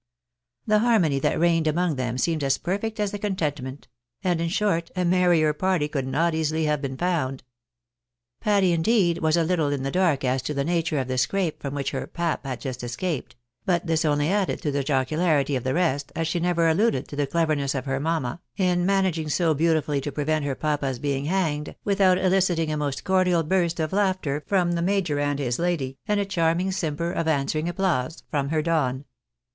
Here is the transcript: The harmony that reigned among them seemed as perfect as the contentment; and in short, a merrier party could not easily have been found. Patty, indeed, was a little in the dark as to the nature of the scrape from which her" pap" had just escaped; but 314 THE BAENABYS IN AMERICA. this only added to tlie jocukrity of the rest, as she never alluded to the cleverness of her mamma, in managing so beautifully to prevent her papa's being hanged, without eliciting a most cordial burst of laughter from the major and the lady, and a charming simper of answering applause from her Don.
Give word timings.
The 0.65 0.79
harmony 0.79 1.19
that 1.19 1.39
reigned 1.39 1.67
among 1.67 1.95
them 1.95 2.17
seemed 2.17 2.43
as 2.43 2.57
perfect 2.57 2.99
as 2.99 3.11
the 3.11 3.19
contentment; 3.19 3.87
and 4.23 4.41
in 4.41 4.49
short, 4.49 4.89
a 4.95 5.05
merrier 5.05 5.53
party 5.53 5.87
could 5.87 6.07
not 6.07 6.33
easily 6.33 6.63
have 6.65 6.81
been 6.81 6.97
found. 6.97 7.43
Patty, 8.39 8.71
indeed, 8.73 9.19
was 9.19 9.37
a 9.37 9.43
little 9.43 9.67
in 9.67 9.83
the 9.83 9.91
dark 9.91 10.23
as 10.25 10.41
to 10.41 10.55
the 10.55 10.63
nature 10.63 10.97
of 10.97 11.07
the 11.07 11.19
scrape 11.19 11.61
from 11.61 11.75
which 11.75 11.91
her" 11.91 12.07
pap" 12.07 12.47
had 12.47 12.59
just 12.61 12.83
escaped; 12.83 13.35
but 13.63 13.83
314 13.83 13.85
THE 13.85 13.91
BAENABYS 13.91 14.01
IN 14.01 14.01
AMERICA. 14.01 14.01
this 14.01 14.05
only 14.11 14.29
added 14.41 14.59
to 14.59 14.71
tlie 14.71 15.53
jocukrity 15.53 15.57
of 15.57 15.63
the 15.63 15.73
rest, 15.75 16.11
as 16.15 16.27
she 16.27 16.39
never 16.39 16.67
alluded 16.67 17.07
to 17.07 17.15
the 17.15 17.27
cleverness 17.27 17.75
of 17.75 17.85
her 17.85 17.99
mamma, 17.99 18.41
in 18.57 18.87
managing 18.87 19.29
so 19.29 19.53
beautifully 19.53 20.01
to 20.01 20.11
prevent 20.11 20.43
her 20.45 20.55
papa's 20.55 20.97
being 20.97 21.25
hanged, 21.25 21.75
without 21.83 22.17
eliciting 22.17 22.71
a 22.71 22.75
most 22.75 23.03
cordial 23.03 23.43
burst 23.43 23.79
of 23.79 23.93
laughter 23.93 24.43
from 24.47 24.71
the 24.71 24.81
major 24.81 25.19
and 25.19 25.37
the 25.37 25.51
lady, 25.59 25.99
and 26.07 26.19
a 26.19 26.25
charming 26.25 26.71
simper 26.71 27.11
of 27.11 27.27
answering 27.27 27.69
applause 27.69 28.23
from 28.31 28.49
her 28.49 28.63
Don. 28.63 29.05